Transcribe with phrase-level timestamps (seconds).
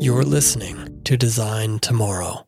[0.00, 2.44] You're listening to Design Tomorrow.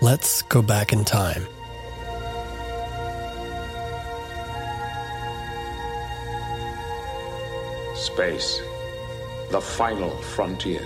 [0.00, 1.46] Let's go back in time.
[8.14, 8.62] Space,
[9.50, 10.80] the final frontier.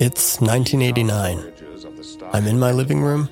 [0.00, 1.52] It's 1989.
[2.32, 3.28] I'm in my living room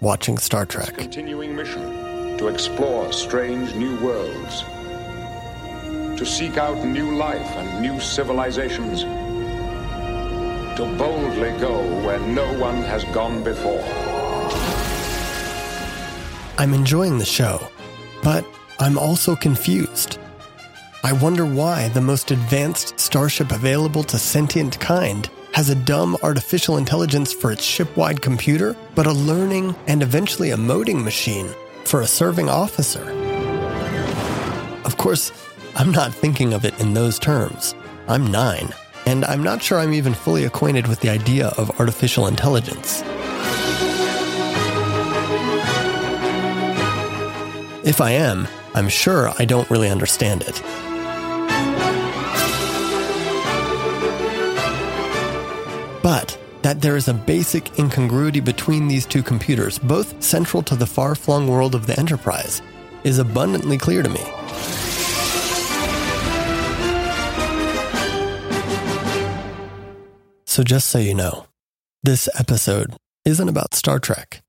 [0.00, 0.98] watching Star Trek.
[0.98, 4.64] Continuing mission to explore strange new worlds,
[6.20, 9.02] to seek out new life and new civilizations,
[10.76, 13.82] to boldly go where no one has gone before.
[16.58, 17.66] I'm enjoying the show,
[18.22, 18.44] but
[18.78, 20.18] I'm also confused.
[21.04, 26.76] I wonder why the most advanced starship available to sentient kind has a dumb artificial
[26.76, 31.48] intelligence for its ship wide computer, but a learning and eventually a emoting machine
[31.84, 33.08] for a serving officer.
[34.84, 35.30] Of course,
[35.76, 37.76] I'm not thinking of it in those terms.
[38.08, 38.74] I'm nine,
[39.06, 43.02] and I'm not sure I'm even fully acquainted with the idea of artificial intelligence.
[47.86, 50.60] If I am, I'm sure I don't really understand it.
[56.02, 60.86] But that there is a basic incongruity between these two computers, both central to the
[60.86, 62.62] far flung world of the Enterprise,
[63.04, 64.24] is abundantly clear to me.
[70.46, 71.46] So, just so you know,
[72.02, 74.40] this episode isn't about Star Trek,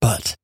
[0.00, 0.34] but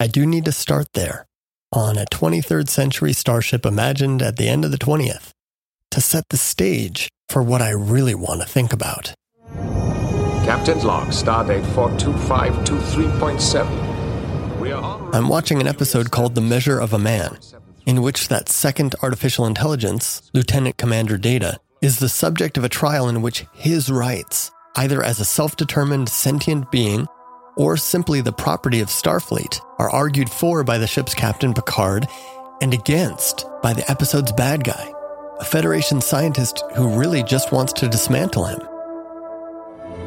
[0.00, 1.26] I do need to start there
[1.72, 5.30] on a 23rd century starship imagined at the end of the 20th
[5.90, 9.14] to set the stage for what I really want to think about.
[10.48, 14.58] Captain's log, stardate 42523.7.
[14.58, 17.36] We are on I'm watching an episode called The Measure of a Man,
[17.84, 23.10] in which that second artificial intelligence, Lieutenant Commander Data, is the subject of a trial
[23.10, 27.06] in which his rights, either as a self determined sentient being
[27.58, 32.08] or simply the property of Starfleet, are argued for by the ship's captain Picard
[32.62, 34.94] and against by the episode's bad guy,
[35.40, 38.66] a Federation scientist who really just wants to dismantle him.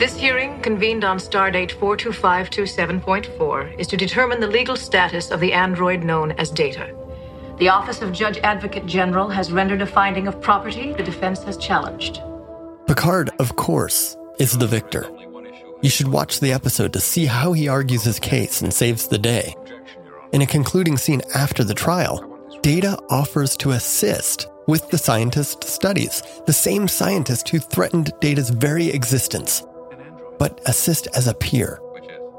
[0.01, 6.03] This hearing, convened on Stardate 42527.4, is to determine the legal status of the android
[6.03, 6.95] known as Data.
[7.59, 11.55] The Office of Judge Advocate General has rendered a finding of property the defense has
[11.55, 12.19] challenged.
[12.87, 15.07] Picard, of course, is the victor.
[15.83, 19.19] You should watch the episode to see how he argues his case and saves the
[19.19, 19.55] day.
[20.33, 22.27] In a concluding scene after the trial,
[22.63, 28.89] Data offers to assist with the scientist's studies, the same scientist who threatened Data's very
[28.89, 29.63] existence,
[30.41, 31.79] but assist as a peer,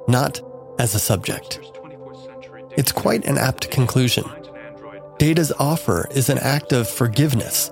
[0.08, 0.40] not
[0.80, 1.60] as a subject.
[2.76, 4.24] It's quite an apt conclusion.
[5.20, 7.70] Data's offer is an act of forgiveness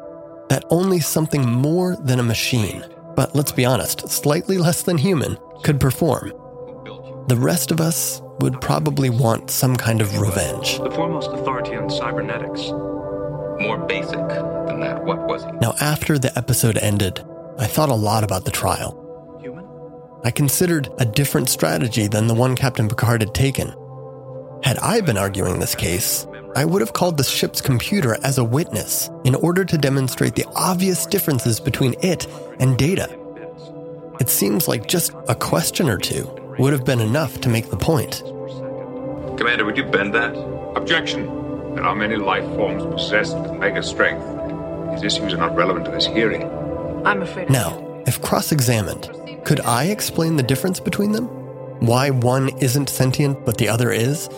[0.48, 2.84] that only something more than a machine,
[3.16, 6.28] but let's be honest, slightly less than human, could perform.
[7.26, 10.78] The rest of us would probably want some kind of revenge.
[10.78, 12.68] The foremost authority on cybernetics.
[13.66, 14.28] More basic
[14.68, 15.50] than that, what was he?
[15.60, 17.20] Now, after the episode ended,
[17.58, 18.99] I thought a lot about the trial.
[20.20, 20.26] Human?
[20.26, 23.74] I considered a different strategy than the one Captain Picard had taken.
[24.62, 28.44] Had I been arguing this case, I would have called the ship's computer as a
[28.44, 32.26] witness in order to demonstrate the obvious differences between it
[32.58, 33.16] and data.
[34.20, 37.76] It seems like just a question or two would have been enough to make the
[37.76, 38.22] point.
[39.38, 40.36] Commander, would you bend that?
[40.76, 41.26] Objection.
[41.74, 44.24] There are many life forms possessed with mega strength.
[44.92, 46.42] These issues are not relevant to this hearing.
[47.06, 47.48] I'm afraid.
[47.48, 49.08] Now, if cross examined,
[49.50, 51.24] could I explain the difference between them?
[51.80, 54.30] Why one isn't sentient but the other is?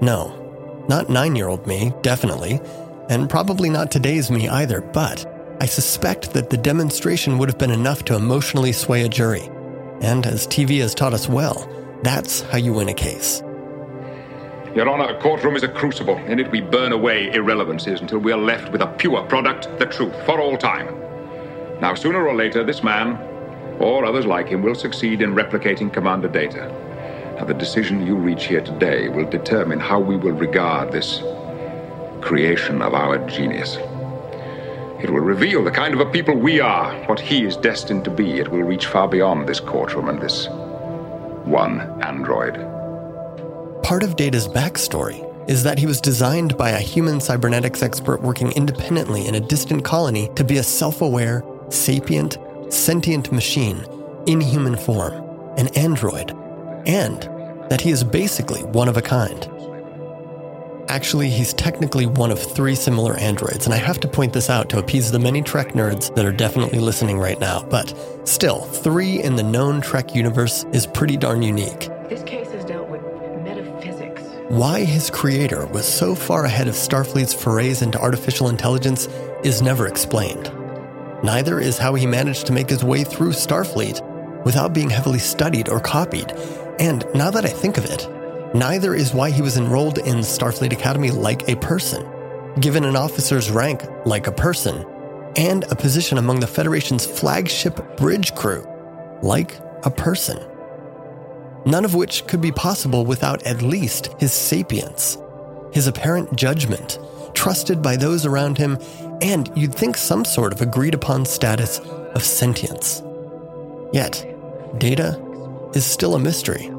[0.00, 0.86] No.
[0.88, 2.62] Not nine year old me, definitely,
[3.10, 5.26] and probably not today's me either, but
[5.60, 9.50] I suspect that the demonstration would have been enough to emotionally sway a jury.
[10.00, 11.70] And as TV has taught us well,
[12.02, 13.42] that's how you win a case.
[14.74, 16.16] Your Honor, a courtroom is a crucible.
[16.16, 19.84] In it we burn away irrelevancies until we are left with a pure product, the
[19.84, 20.88] truth, for all time.
[21.82, 23.18] Now, sooner or later, this man,
[23.80, 26.68] or others like him, will succeed in replicating Commander Data.
[27.36, 31.22] Now, the decision you reach here today will determine how we will regard this
[32.20, 33.76] creation of our genius.
[35.02, 38.10] It will reveal the kind of a people we are, what he is destined to
[38.10, 38.38] be.
[38.38, 40.48] It will reach far beyond this courtroom and this
[41.44, 42.54] one android.
[43.82, 48.52] Part of Data's backstory is that he was designed by a human cybernetics expert working
[48.52, 52.38] independently in a distant colony to be a self aware, sapient,
[52.74, 53.84] sentient machine
[54.26, 55.12] in human form,
[55.56, 56.30] an android,
[56.86, 57.22] and
[57.70, 59.48] that he is basically one of a kind.
[60.88, 64.68] Actually, he's technically one of three similar androids, and I have to point this out
[64.70, 67.94] to appease the many Trek nerds that are definitely listening right now, but
[68.24, 71.88] still, three in the known Trek universe is pretty darn unique.
[72.08, 73.02] This case has dealt with
[73.42, 74.22] metaphysics.
[74.48, 79.06] Why his creator was so far ahead of Starfleet's forays into artificial intelligence
[79.42, 80.52] is never explained.
[81.24, 85.70] Neither is how he managed to make his way through Starfleet without being heavily studied
[85.70, 86.30] or copied.
[86.78, 88.06] And now that I think of it,
[88.54, 92.06] neither is why he was enrolled in Starfleet Academy like a person,
[92.60, 94.84] given an officer's rank like a person,
[95.34, 98.68] and a position among the Federation's flagship bridge crew
[99.22, 100.38] like a person.
[101.64, 105.16] None of which could be possible without at least his sapience,
[105.72, 106.98] his apparent judgment,
[107.32, 108.78] trusted by those around him,
[109.20, 111.78] and you'd think some sort of agreed upon status
[112.14, 113.02] of sentience.
[113.92, 114.26] Yet,
[114.78, 115.20] Data
[115.74, 116.70] is still a mystery.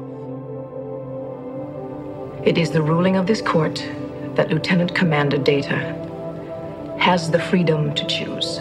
[2.44, 3.84] It is the ruling of this court
[4.34, 5.76] that Lieutenant Commander Data
[6.98, 8.60] has the freedom to choose.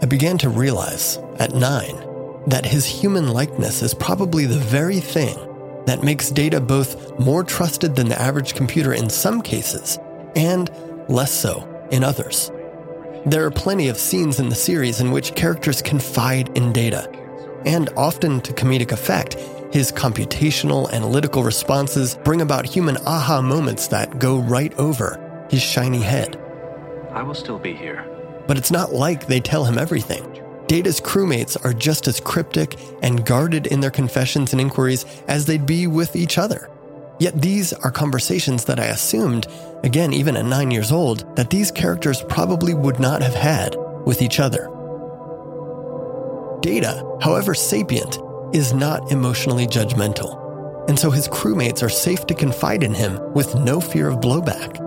[0.00, 1.96] I began to realize, at nine,
[2.46, 5.36] that his human likeness is probably the very thing
[5.86, 9.98] that makes Data both more trusted than the average computer in some cases
[10.36, 10.70] and
[11.08, 12.50] less so in others.
[13.26, 17.10] There are plenty of scenes in the series in which characters confide in Data,
[17.66, 19.34] and often to comedic effect,
[19.72, 26.00] his computational, analytical responses bring about human aha moments that go right over his shiny
[26.00, 26.40] head.
[27.12, 28.04] I will still be here.
[28.46, 30.42] But it's not like they tell him everything.
[30.68, 35.66] Data's crewmates are just as cryptic and guarded in their confessions and inquiries as they'd
[35.66, 36.70] be with each other.
[37.18, 39.48] Yet these are conversations that I assumed,
[39.82, 44.22] again, even at nine years old, that these characters probably would not have had with
[44.22, 44.70] each other.
[46.60, 48.18] Data, however sapient,
[48.52, 53.54] is not emotionally judgmental, and so his crewmates are safe to confide in him with
[53.54, 54.78] no fear of blowback.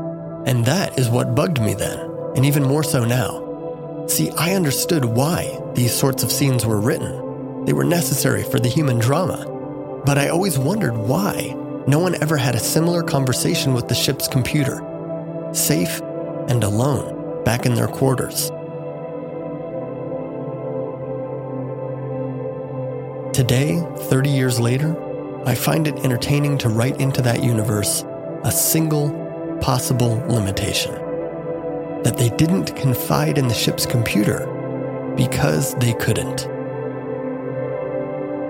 [0.48, 2.00] And that is what bugged me then,
[2.36, 4.06] and even more so now.
[4.08, 7.66] See, I understood why these sorts of scenes were written.
[7.66, 9.48] They were necessary for the human drama.
[10.06, 11.56] But I always wondered why
[11.88, 14.82] no one ever had a similar conversation with the ship's computer,
[15.54, 16.00] safe
[16.48, 18.52] and alone back in their quarters.
[23.36, 24.96] Today, 30 years later,
[25.46, 28.04] I find it entertaining to write into that universe
[28.44, 29.10] a single
[29.62, 30.94] possible limitation
[32.04, 34.46] that they didn't confide in the ship's computer
[35.16, 36.48] because they couldn't.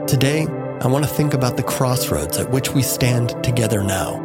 [0.08, 0.48] Today,
[0.82, 4.16] I want to think about the crossroads at which we stand together now.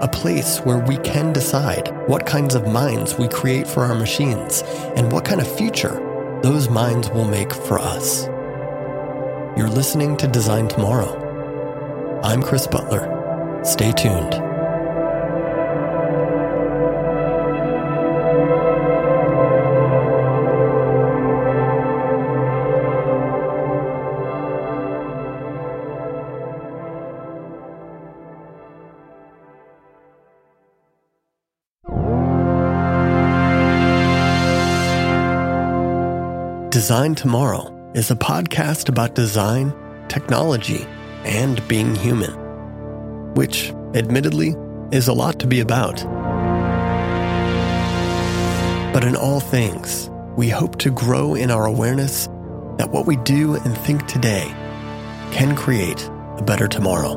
[0.00, 4.62] A place where we can decide what kinds of minds we create for our machines
[4.96, 6.02] and what kind of future
[6.42, 8.24] those minds will make for us.
[9.56, 12.20] You're listening to Design Tomorrow.
[12.24, 13.60] I'm Chris Butler.
[13.64, 14.45] Stay tuned.
[36.86, 39.74] Design Tomorrow is a podcast about design,
[40.06, 40.86] technology,
[41.24, 42.30] and being human,
[43.34, 44.54] which, admittedly,
[44.92, 45.96] is a lot to be about.
[48.94, 52.28] But in all things, we hope to grow in our awareness
[52.78, 54.46] that what we do and think today
[55.32, 57.14] can create a better tomorrow.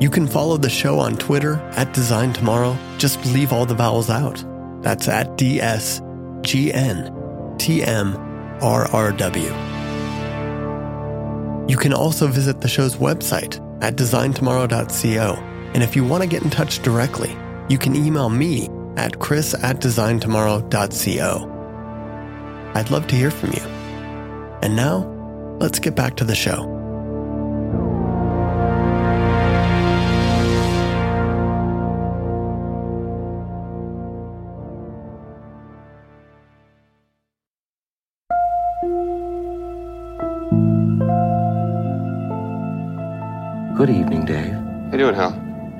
[0.00, 2.76] You can follow the show on Twitter at Design Tomorrow.
[2.98, 4.44] Just leave all the vowels out.
[4.82, 5.36] That's at
[7.66, 9.66] DSGNTMRRW.
[11.68, 15.34] You can also visit the show's website at designtomorrow.co.
[15.74, 17.36] And if you want to get in touch directly,
[17.68, 21.52] you can email me at chris at designtomorrow.co.
[22.74, 23.62] I'd love to hear from you.
[24.62, 25.06] And now,
[25.60, 26.75] let's get back to the show.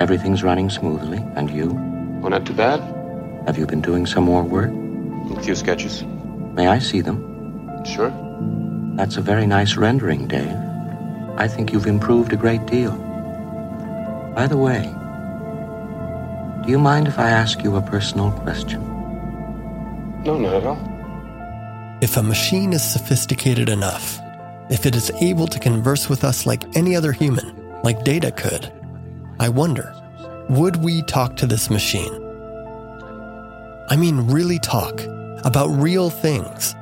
[0.06, 1.18] Everything's running smoothly.
[1.34, 1.70] And you?
[2.22, 2.78] Oh, not too bad.
[3.48, 4.70] Have you been doing some more work?
[5.36, 6.04] A few sketches.
[6.54, 7.18] May I see them?
[7.84, 8.12] Sure.
[8.94, 10.56] That's a very nice rendering, Dave.
[11.38, 12.92] I think you've improved a great deal.
[14.36, 14.82] By the way,
[16.64, 18.80] do you mind if I ask you a personal question?
[20.22, 20.78] No, not at all.
[22.00, 24.20] If a machine is sophisticated enough,
[24.70, 28.70] if it is able to converse with us like any other human, like Data could,
[29.38, 29.94] I wonder,
[30.48, 32.12] would we talk to this machine?
[33.88, 35.00] I mean, really talk
[35.44, 36.74] about real things,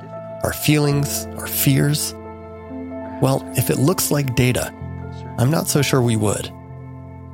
[0.43, 2.13] our feelings, our fears.
[3.21, 4.71] Well, if it looks like data,
[5.37, 6.51] I'm not so sure we would.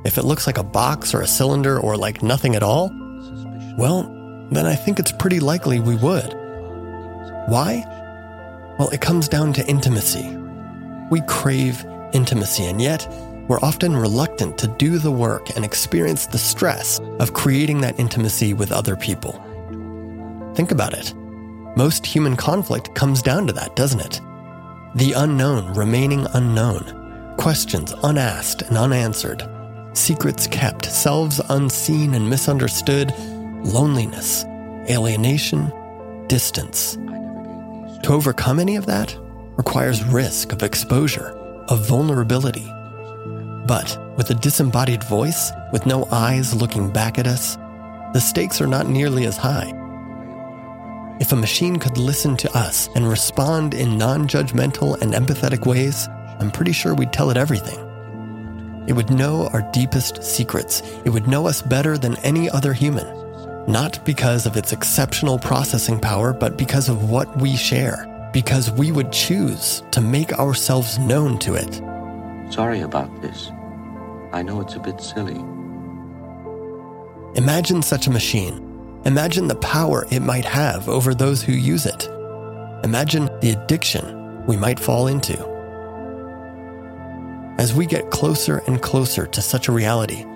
[0.04, 2.90] If it looks like a box or a cylinder or like nothing at all,
[3.78, 4.02] well,
[4.50, 6.34] then I think it's pretty likely we would.
[7.46, 7.84] Why?
[8.78, 10.36] Well, it comes down to intimacy.
[11.10, 13.06] We crave intimacy, and yet
[13.48, 18.54] we're often reluctant to do the work and experience the stress of creating that intimacy
[18.54, 19.32] with other people.
[20.54, 21.14] Think about it.
[21.76, 24.20] Most human conflict comes down to that, doesn't it?
[24.94, 29.48] The unknown remaining unknown, questions unasked and unanswered,
[29.94, 33.14] secrets kept, selves unseen and misunderstood,
[33.64, 34.44] loneliness,
[34.90, 35.72] alienation,
[36.26, 36.96] distance.
[38.02, 39.16] To overcome any of that
[39.56, 41.30] requires risk of exposure,
[41.68, 42.70] of vulnerability.
[43.66, 47.56] But with a disembodied voice, with no eyes looking back at us,
[48.12, 49.72] the stakes are not nearly as high.
[51.20, 56.08] If a machine could listen to us and respond in non judgmental and empathetic ways,
[56.40, 57.78] I'm pretty sure we'd tell it everything.
[58.88, 60.82] It would know our deepest secrets.
[61.04, 63.06] It would know us better than any other human.
[63.68, 68.08] Not because of its exceptional processing power, but because of what we share.
[68.32, 71.80] Because we would choose to make ourselves known to it.
[72.52, 73.50] Sorry about this.
[74.34, 75.38] I know it's a bit silly.
[77.34, 79.00] Imagine such a machine.
[79.06, 82.08] Imagine the power it might have over those who use it.
[82.84, 85.34] Imagine the addiction we might fall into.
[87.56, 90.26] As we get closer and closer to such a reality,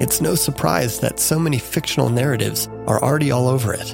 [0.00, 3.92] it's no surprise that so many fictional narratives are already all over it.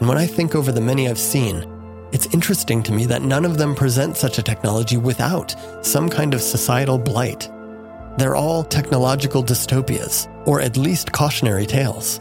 [0.00, 1.62] And when I think over the many I've seen,
[2.12, 6.34] it's interesting to me that none of them present such a technology without some kind
[6.34, 7.50] of societal blight.
[8.16, 12.20] They're all technological dystopias, or at least cautionary tales.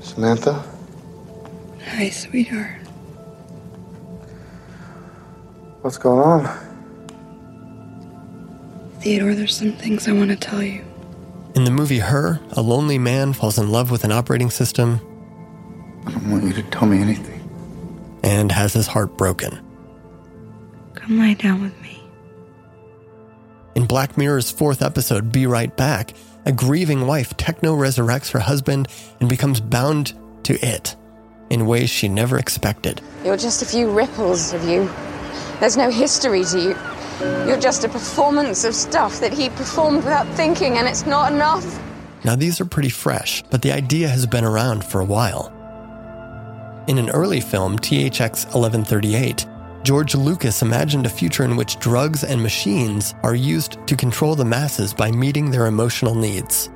[0.00, 0.64] Samantha?
[1.86, 2.80] Hi, sweetheart.
[5.80, 6.58] What's going on?
[9.00, 10.84] Theodore, there's some things I want to tell you.
[11.56, 15.00] In the movie Her, a lonely man falls in love with an operating system
[16.64, 17.40] to tell me anything.
[18.22, 19.60] and has his heart broken.
[20.94, 22.02] Come lie down with me.
[23.74, 26.14] In Black Mirror's fourth episode, Be Right Back,
[26.46, 28.88] a grieving wife techno resurrects her husband
[29.20, 30.96] and becomes bound to it
[31.50, 33.00] in ways she never expected.
[33.24, 34.90] You're just a few ripples of you.
[35.60, 36.76] There's no history to you.
[37.46, 41.80] You're just a performance of stuff that he performed without thinking, and it's not enough.
[42.24, 45.52] Now, these are pretty fresh, but the idea has been around for a while.
[46.86, 49.46] In an early film, THX 1138,
[49.84, 54.44] George Lucas imagined a future in which drugs and machines are used to control the
[54.44, 56.68] masses by meeting their emotional needs.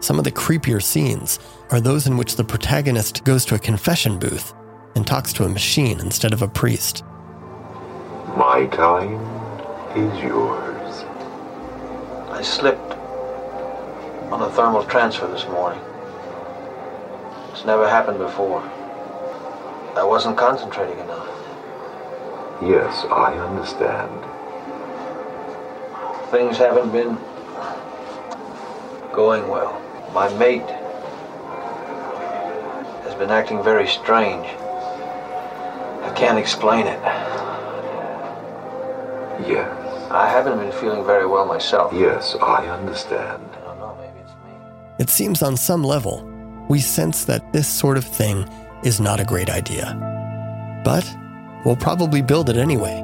[0.00, 4.18] Some of the creepier scenes are those in which the protagonist goes to a confession
[4.18, 4.54] booth
[4.96, 7.04] and talks to a machine instead of a priest.
[8.38, 9.20] My time
[9.94, 11.04] is yours.
[12.30, 12.94] I slipped
[14.32, 15.80] on a thermal transfer this morning.
[17.52, 18.62] It's never happened before.
[19.96, 21.28] I wasn't concentrating enough.
[22.62, 24.10] Yes, I understand.
[26.30, 27.16] Things haven't been
[29.12, 29.80] going well.
[30.12, 30.68] My mate
[33.04, 34.46] has been acting very strange.
[34.46, 37.00] I can't explain it.
[39.46, 40.10] Yes.
[40.10, 41.92] I haven't been feeling very well myself.
[41.92, 43.48] Yes, I understand.
[43.52, 44.52] I don't know, maybe it's me.
[44.98, 46.28] It seems on some level,
[46.68, 48.48] we sense that this sort of thing
[48.84, 49.94] is not a great idea.
[50.84, 51.10] But
[51.64, 52.98] we'll probably build it anyway.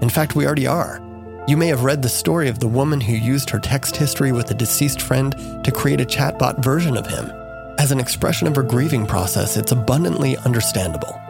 [0.00, 1.00] In fact, we already are.
[1.48, 4.50] You may have read the story of the woman who used her text history with
[4.50, 5.32] a deceased friend
[5.64, 7.30] to create a chatbot version of him.
[7.78, 11.20] As an expression of her grieving process, it's abundantly understandable.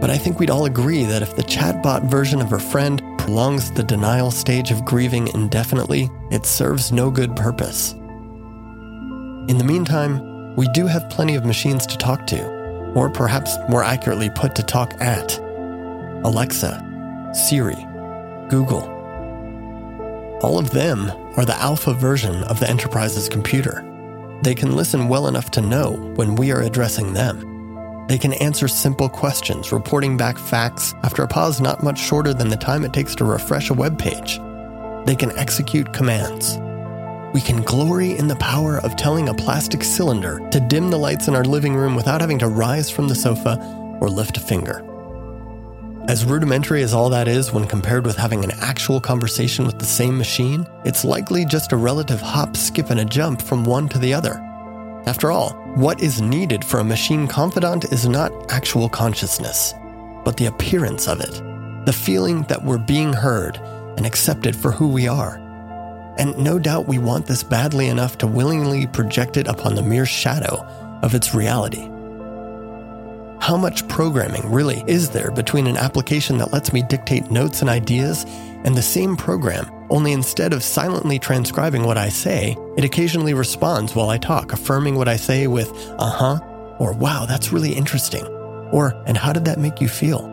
[0.00, 3.72] But I think we'd all agree that if the chatbot version of her friend prolongs
[3.72, 7.92] the denial stage of grieving indefinitely, it serves no good purpose.
[9.48, 12.53] In the meantime, we do have plenty of machines to talk to,
[12.94, 15.38] or perhaps more accurately put to talk at.
[16.24, 17.86] Alexa, Siri,
[18.48, 18.90] Google.
[20.42, 23.84] All of them are the alpha version of the Enterprise's computer.
[24.42, 28.06] They can listen well enough to know when we are addressing them.
[28.08, 32.48] They can answer simple questions, reporting back facts after a pause not much shorter than
[32.48, 34.38] the time it takes to refresh a web page.
[35.06, 36.58] They can execute commands.
[37.34, 41.26] We can glory in the power of telling a plastic cylinder to dim the lights
[41.26, 43.58] in our living room without having to rise from the sofa
[44.00, 44.84] or lift a finger.
[46.06, 49.84] As rudimentary as all that is when compared with having an actual conversation with the
[49.84, 53.98] same machine, it's likely just a relative hop, skip, and a jump from one to
[53.98, 54.34] the other.
[55.06, 59.74] After all, what is needed for a machine confidant is not actual consciousness,
[60.24, 61.42] but the appearance of it,
[61.84, 63.56] the feeling that we're being heard
[63.96, 65.43] and accepted for who we are.
[66.16, 70.06] And no doubt we want this badly enough to willingly project it upon the mere
[70.06, 70.64] shadow
[71.02, 71.88] of its reality.
[73.40, 77.68] How much programming really is there between an application that lets me dictate notes and
[77.68, 78.24] ideas
[78.64, 83.94] and the same program, only instead of silently transcribing what I say, it occasionally responds
[83.94, 86.40] while I talk, affirming what I say with, uh huh,
[86.78, 88.24] or wow, that's really interesting,
[88.72, 90.30] or and how did that make you feel?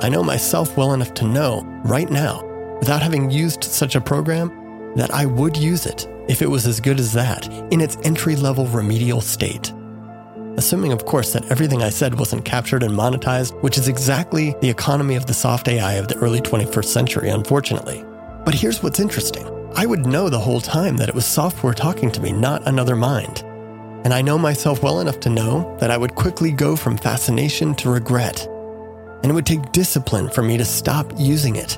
[0.00, 2.40] I know myself well enough to know, right now,
[2.78, 6.80] without having used such a program, that I would use it if it was as
[6.80, 9.72] good as that in its entry level remedial state
[10.56, 14.70] assuming, of course, that everything I said wasn't captured and monetized, which is exactly the
[14.70, 18.04] economy of the soft AI of the early 21st century, unfortunately.
[18.44, 22.10] But here's what's interesting I would know the whole time that it was software talking
[22.12, 23.42] to me, not another mind.
[24.04, 27.74] And I know myself well enough to know that I would quickly go from fascination
[27.76, 28.46] to regret.
[29.22, 31.76] And it would take discipline for me to stop using it.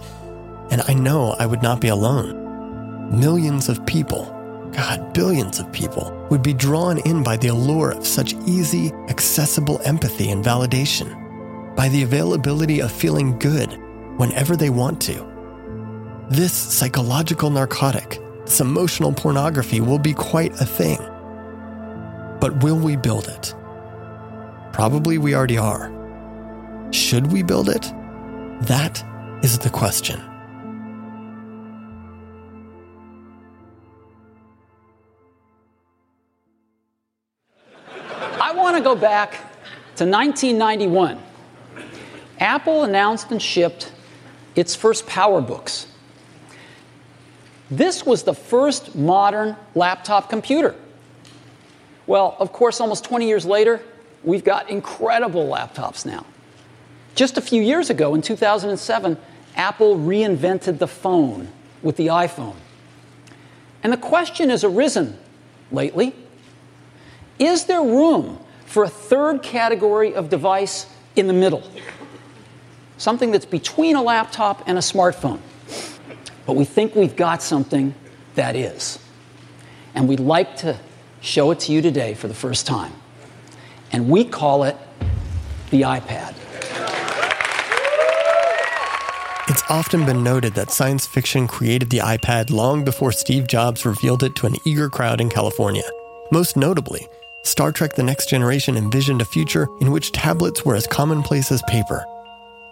[0.70, 3.18] And I know I would not be alone.
[3.18, 4.34] Millions of people
[4.72, 9.80] God, billions of people would be drawn in by the allure of such easy, accessible
[9.84, 11.14] empathy and validation,
[11.74, 13.72] by the availability of feeling good
[14.18, 15.26] whenever they want to.
[16.28, 20.98] This psychological narcotic, this emotional pornography will be quite a thing.
[22.40, 23.54] But will we build it?
[24.72, 25.90] Probably we already are.
[26.92, 27.82] Should we build it?
[28.62, 29.02] That
[29.42, 30.20] is the question.
[38.78, 39.32] To go back
[39.96, 41.18] to 1991.
[42.38, 43.92] Apple announced and shipped
[44.54, 45.86] its first PowerBooks.
[47.70, 50.74] This was the first modern laptop computer.
[52.06, 53.82] Well, of course, almost 20 years later,
[54.24, 56.24] we've got incredible laptops now.
[57.14, 59.18] Just a few years ago, in 2007,
[59.56, 61.48] Apple reinvented the phone
[61.82, 62.56] with the iPhone.
[63.82, 65.18] And the question has arisen
[65.70, 66.14] lately
[67.38, 71.62] is there room for a third category of device in the middle,
[72.96, 75.40] something that's between a laptop and a smartphone.
[76.46, 77.94] But we think we've got something
[78.34, 78.98] that is.
[79.94, 80.78] And we'd like to
[81.20, 82.92] show it to you today for the first time.
[83.90, 84.76] And we call it
[85.70, 86.34] the iPad.
[89.48, 94.22] It's often been noted that science fiction created the iPad long before Steve Jobs revealed
[94.22, 95.84] it to an eager crowd in California.
[96.30, 97.08] Most notably,
[97.42, 101.62] Star Trek The Next Generation envisioned a future in which tablets were as commonplace as
[101.68, 102.04] paper.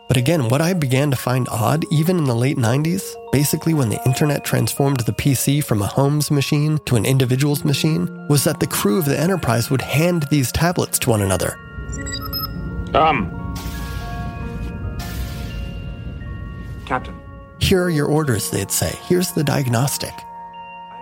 [0.09, 3.02] But again, what I began to find odd, even in the late 90s,
[3.33, 8.09] basically when the internet transformed the PC from a home's machine to an individual's machine,
[8.29, 11.59] was that the crew of the Enterprise would hand these tablets to one another.
[12.94, 13.33] Um.
[16.87, 17.18] Captain.
[17.59, 18.92] Here are your orders, they'd say.
[19.09, 20.14] Here's the diagnostic.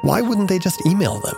[0.00, 1.36] Why wouldn't they just email them?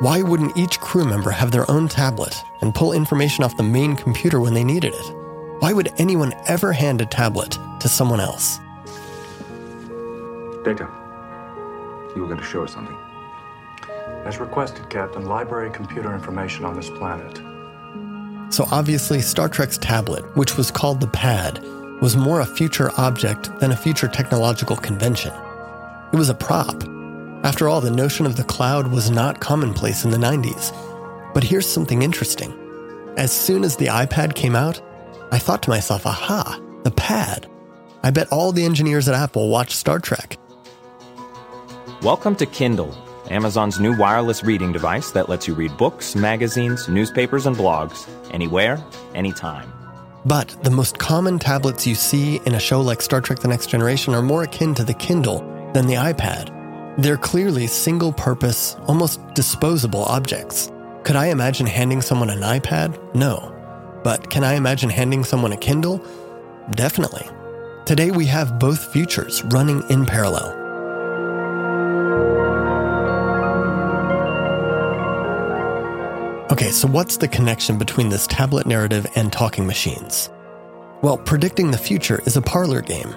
[0.00, 3.94] Why wouldn't each crew member have their own tablet and pull information off the main
[3.94, 5.14] computer when they needed it?
[5.60, 8.58] Why would anyone ever hand a tablet to someone else?
[10.64, 10.88] Data.
[12.16, 12.96] You were going to show us something.
[14.24, 17.40] As requested, Captain, library computer information on this planet.
[18.52, 21.62] So obviously, Star Trek's tablet, which was called the Pad,
[22.00, 25.32] was more a future object than a future technological convention.
[26.12, 26.82] It was a prop,
[27.44, 30.72] after all, the notion of the cloud was not commonplace in the 90s.
[31.34, 32.54] But here's something interesting.
[33.18, 34.80] As soon as the iPad came out,
[35.30, 37.46] I thought to myself, aha, the pad.
[38.02, 40.38] I bet all the engineers at Apple watched Star Trek.
[42.00, 42.96] Welcome to Kindle,
[43.28, 48.82] Amazon's new wireless reading device that lets you read books, magazines, newspapers, and blogs anywhere,
[49.14, 49.70] anytime.
[50.24, 53.66] But the most common tablets you see in a show like Star Trek The Next
[53.66, 55.40] Generation are more akin to the Kindle
[55.74, 56.53] than the iPad.
[56.96, 60.70] They're clearly single purpose, almost disposable objects.
[61.02, 63.14] Could I imagine handing someone an iPad?
[63.16, 63.50] No.
[64.04, 66.00] But can I imagine handing someone a Kindle?
[66.70, 67.28] Definitely.
[67.84, 70.52] Today we have both futures running in parallel.
[76.52, 80.30] Okay, so what's the connection between this tablet narrative and talking machines?
[81.02, 83.12] Well, predicting the future is a parlor game,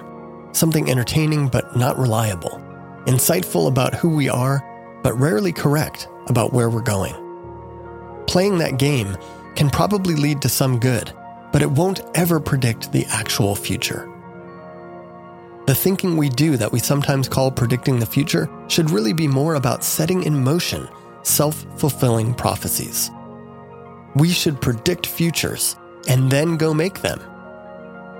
[0.52, 2.60] something entertaining but not reliable,
[3.08, 4.62] insightful about who we are,
[5.02, 7.14] but rarely correct about where we're going.
[8.26, 9.16] Playing that game
[9.56, 11.12] can probably lead to some good,
[11.50, 14.08] but it won't ever predict the actual future.
[15.66, 19.54] The thinking we do that we sometimes call predicting the future should really be more
[19.54, 20.88] about setting in motion
[21.22, 23.10] self fulfilling prophecies.
[24.14, 25.76] We should predict futures
[26.08, 27.20] and then go make them.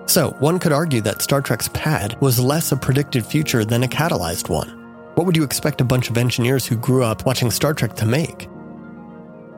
[0.07, 3.88] So, one could argue that Star Trek's pad was less a predicted future than a
[3.88, 4.78] catalyzed one.
[5.18, 8.07] What would you expect a bunch of engineers who grew up watching Star Trek to
[8.07, 8.48] make?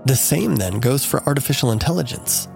[0.06, 2.48] The same then goes for artificial intelligence.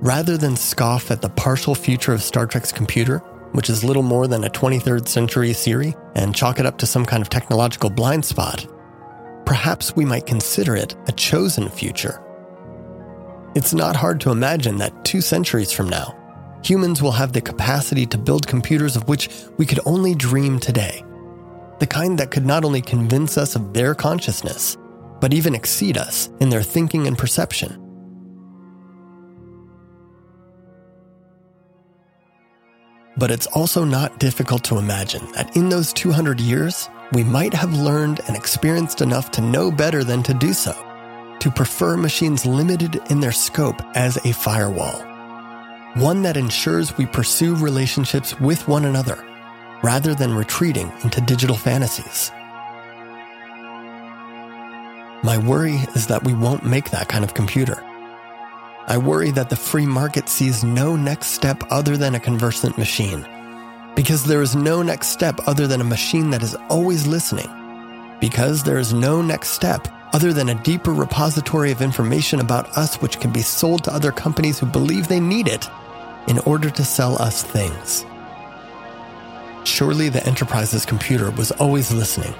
[0.00, 3.18] Rather than scoff at the partial future of Star Trek's computer,
[3.52, 7.04] which is little more than a 23rd century Siri, and chalk it up to some
[7.04, 8.66] kind of technological blind spot,
[9.44, 12.22] perhaps we might consider it a chosen future.
[13.54, 16.16] It's not hard to imagine that two centuries from now,
[16.64, 19.28] humans will have the capacity to build computers of which
[19.58, 21.04] we could only dream today.
[21.82, 24.76] The kind that could not only convince us of their consciousness,
[25.20, 27.76] but even exceed us in their thinking and perception.
[33.16, 37.74] But it's also not difficult to imagine that in those 200 years, we might have
[37.74, 40.74] learned and experienced enough to know better than to do so,
[41.40, 45.02] to prefer machines limited in their scope as a firewall.
[45.94, 49.26] One that ensures we pursue relationships with one another
[49.82, 52.30] rather than retreating into digital fantasies.
[55.24, 57.82] My worry is that we won't make that kind of computer.
[58.88, 63.24] I worry that the free market sees no next step other than a conversant machine.
[63.94, 67.48] Because there is no next step other than a machine that is always listening.
[68.20, 72.96] Because there is no next step other than a deeper repository of information about us
[72.96, 75.68] which can be sold to other companies who believe they need it
[76.26, 78.04] in order to sell us things.
[79.64, 82.34] Surely the Enterprise's computer was always listening,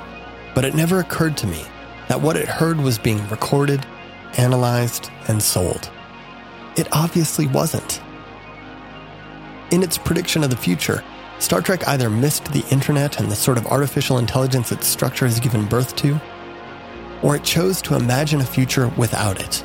[0.54, 1.64] but it never occurred to me
[2.08, 3.86] that what it heard was being recorded,
[4.38, 5.90] analyzed, and sold.
[6.76, 8.02] It obviously wasn't.
[9.70, 11.04] In its prediction of the future,
[11.38, 15.40] Star Trek either missed the internet and the sort of artificial intelligence its structure has
[15.40, 16.20] given birth to,
[17.22, 19.64] or it chose to imagine a future without it.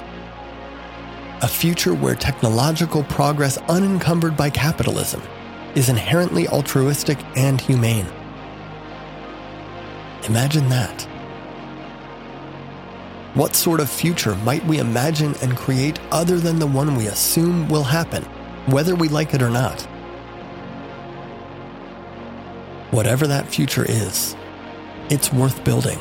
[1.41, 5.22] A future where technological progress unencumbered by capitalism
[5.78, 8.08] is inherently altruistic and humane.
[10.24, 11.04] Imagine that.
[13.36, 17.70] What sort of future might we imagine and create other than the one we assume
[17.70, 18.24] will happen,
[18.66, 19.80] whether we like it or not?
[22.90, 24.36] Whatever that future is,
[25.12, 26.00] it's worth building.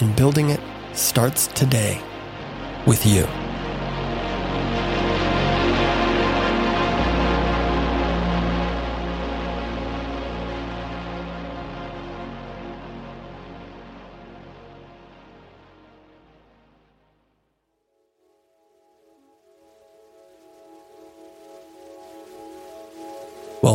[0.00, 0.60] And building it
[0.94, 2.00] starts today
[2.86, 3.26] with you.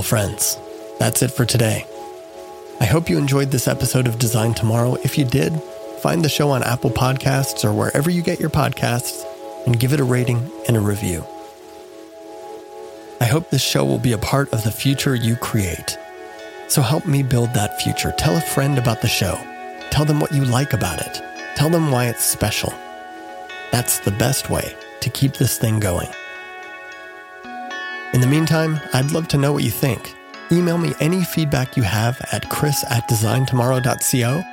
[0.02, 0.58] Well, friends,
[0.98, 1.86] that's it for today.
[2.80, 4.96] I hope you enjoyed this episode of Design Tomorrow.
[5.04, 5.62] If you did,
[6.02, 9.24] find the show on Apple Podcasts or wherever you get your podcasts
[9.68, 11.24] and give it a rating and a review.
[13.20, 16.00] I hope this show will be a part of the future you create.
[16.68, 18.12] So help me build that future.
[18.18, 19.36] Tell a friend about the show.
[19.92, 21.22] Tell them what you like about it.
[21.56, 22.74] Tell them why it's special.
[23.72, 26.10] That's the best way to keep this thing going.
[28.14, 30.14] In the meantime, I'd love to know what you think.
[30.52, 34.44] Email me any feedback you have at chris at designtomorrow.co,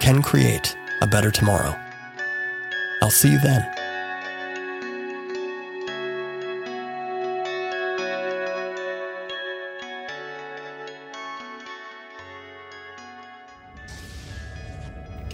[0.00, 1.74] can create a better tomorrow.
[3.02, 3.68] I'll see you then.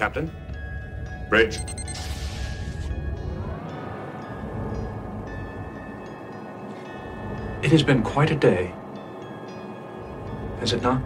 [0.04, 0.30] Captain?
[1.30, 1.60] Bridge.
[7.62, 8.74] It has been quite a day.
[10.60, 11.00] Has it not?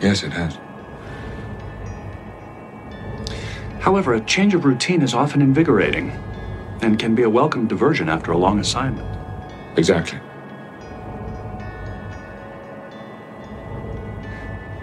[0.00, 0.56] Yes, it has.
[3.80, 6.12] However, a change of routine is often invigorating
[6.80, 9.06] and can be a welcome diversion after a long assignment.
[9.76, 10.18] Exactly.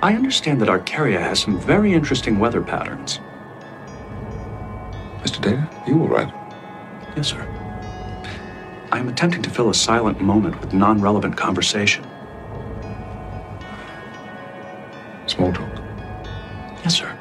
[0.03, 3.19] I understand that Arkaria has some very interesting weather patterns.
[5.21, 5.39] Mr.
[5.39, 6.33] Data, you all right?
[7.15, 7.47] Yes, sir.
[8.91, 12.03] I am attempting to fill a silent moment with non relevant conversation.
[15.27, 15.69] Small talk?
[16.83, 17.15] Yes, sir.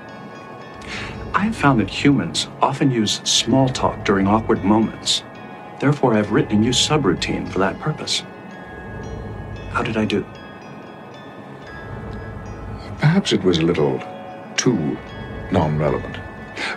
[1.34, 5.22] I have found that humans often use small talk during awkward moments.
[5.80, 8.22] Therefore, I have written a new subroutine for that purpose.
[9.70, 10.24] How did I do?
[13.00, 13.98] Perhaps it was a little
[14.56, 14.98] too
[15.50, 16.18] non relevant.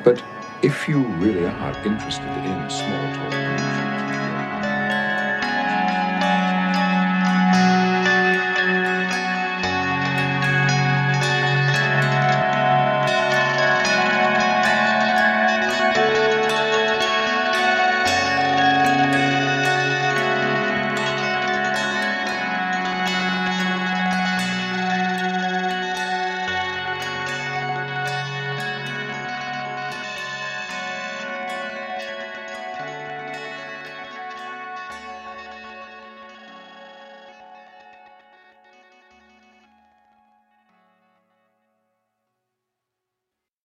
[0.05, 0.23] But
[0.61, 3.72] if you really are interested in small talk,